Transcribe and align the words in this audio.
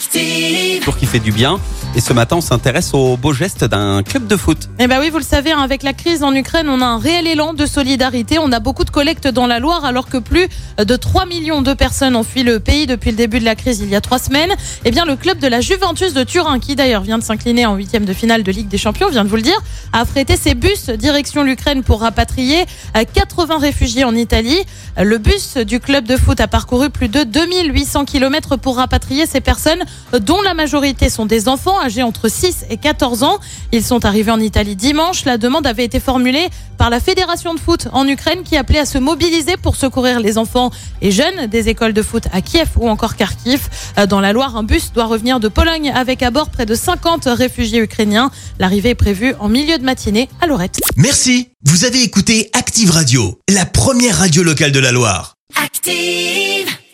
Active. 0.00 0.82
Tour 0.82 0.96
qui 0.96 1.04
fait 1.04 1.18
du 1.18 1.30
bien. 1.30 1.60
Et 1.94 2.00
ce 2.00 2.14
matin, 2.14 2.36
on 2.36 2.40
s'intéresse 2.40 2.94
aux 2.94 3.18
beaux 3.18 3.34
gestes 3.34 3.64
d'un 3.64 4.02
club 4.02 4.26
de 4.26 4.36
foot. 4.36 4.70
Eh 4.78 4.86
ben 4.86 4.98
oui, 4.98 5.10
vous 5.10 5.18
le 5.18 5.24
savez, 5.24 5.52
hein, 5.52 5.60
avec 5.60 5.82
la 5.82 5.92
crise 5.92 6.22
en 6.22 6.32
Ukraine, 6.32 6.70
on 6.70 6.80
a 6.80 6.86
un 6.86 6.98
réel 6.98 7.26
élan 7.26 7.52
de 7.52 7.66
solidarité. 7.66 8.38
On 8.38 8.50
a 8.52 8.60
beaucoup 8.60 8.84
de 8.84 8.90
collectes 8.90 9.28
dans 9.28 9.46
la 9.46 9.58
Loire, 9.58 9.84
alors 9.84 10.08
que 10.08 10.16
plus 10.16 10.48
de 10.78 10.96
3 10.96 11.26
millions 11.26 11.60
de 11.60 11.74
personnes 11.74 12.16
ont 12.16 12.22
fui 12.22 12.44
le 12.44 12.60
pays 12.60 12.86
depuis 12.86 13.10
le 13.10 13.16
début 13.16 13.40
de 13.40 13.44
la 13.44 13.56
crise 13.56 13.80
il 13.80 13.90
y 13.90 13.96
a 13.96 14.00
trois 14.00 14.18
semaines. 14.18 14.54
Eh 14.86 14.90
bien, 14.90 15.04
le 15.04 15.16
club 15.16 15.38
de 15.38 15.48
la 15.48 15.60
Juventus 15.60 16.14
de 16.14 16.24
Turin, 16.24 16.60
qui 16.60 16.76
d'ailleurs 16.76 17.02
vient 17.02 17.18
de 17.18 17.24
s'incliner 17.24 17.66
en 17.66 17.74
huitième 17.74 18.06
de 18.06 18.14
finale 18.14 18.42
de 18.42 18.52
Ligue 18.52 18.68
des 18.68 18.78
Champions, 18.78 19.10
vient 19.10 19.24
de 19.24 19.28
vous 19.28 19.36
le 19.36 19.42
dire, 19.42 19.60
a 19.92 20.00
affrété 20.00 20.36
ses 20.36 20.54
bus 20.54 20.88
direction 20.88 21.42
l'Ukraine 21.42 21.82
pour 21.82 22.00
rapatrier 22.00 22.64
80 22.94 23.58
réfugiés 23.58 24.04
en 24.04 24.14
Italie. 24.14 24.62
Le 24.96 25.18
bus 25.18 25.56
du 25.56 25.80
club 25.80 26.06
de 26.06 26.16
foot 26.16 26.40
a 26.40 26.46
parcouru 26.46 26.88
plus 26.88 27.08
de 27.08 27.24
2800 27.24 28.06
km 28.06 28.56
pour 28.56 28.76
rapatrier 28.76 29.26
ces 29.26 29.40
personnes, 29.40 29.82
dont 30.18 30.42
la 30.42 30.54
majorité 30.54 31.08
sont 31.08 31.26
des 31.26 31.48
enfants 31.48 31.80
âgés 31.80 32.02
entre 32.02 32.28
6 32.28 32.66
et 32.70 32.76
14 32.76 33.22
ans. 33.22 33.38
Ils 33.72 33.84
sont 33.84 34.04
arrivés 34.04 34.32
en 34.32 34.40
Italie 34.40 34.76
dimanche. 34.76 35.24
La 35.24 35.38
demande 35.38 35.66
avait 35.66 35.84
été 35.84 36.00
formulée 36.00 36.48
par 36.78 36.90
la 36.90 37.00
Fédération 37.00 37.54
de 37.54 37.60
foot 37.60 37.88
en 37.92 38.06
Ukraine 38.08 38.42
qui 38.42 38.56
appelait 38.56 38.78
à 38.78 38.86
se 38.86 38.98
mobiliser 38.98 39.56
pour 39.56 39.76
secourir 39.76 40.20
les 40.20 40.38
enfants 40.38 40.70
et 41.02 41.10
jeunes 41.10 41.46
des 41.46 41.68
écoles 41.68 41.92
de 41.92 42.02
foot 42.02 42.24
à 42.32 42.40
Kiev 42.40 42.70
ou 42.76 42.88
encore 42.88 43.16
Kharkiv. 43.16 43.68
Dans 44.08 44.20
la 44.20 44.32
Loire, 44.32 44.56
un 44.56 44.62
bus 44.62 44.92
doit 44.92 45.04
revenir 45.04 45.40
de 45.40 45.48
Pologne 45.48 45.92
avec 45.94 46.22
à 46.22 46.30
bord 46.30 46.50
près 46.50 46.66
de 46.66 46.74
50 46.74 47.26
réfugiés 47.26 47.80
ukrainiens. 47.80 48.30
L'arrivée 48.58 48.90
est 48.90 48.94
prévue 48.94 49.34
en 49.38 49.48
milieu 49.48 49.78
de 49.78 49.84
matinée 49.84 50.28
à 50.40 50.46
Lorette. 50.46 50.80
Merci. 50.96 51.48
Vous 51.64 51.84
avez 51.84 52.02
écouté 52.02 52.50
Active 52.54 52.90
Radio, 52.90 53.38
la 53.48 53.66
première 53.66 54.18
radio 54.18 54.42
locale 54.42 54.72
de 54.72 54.80
la 54.80 54.92
Loire. 54.92 55.34
Active. 55.62 56.69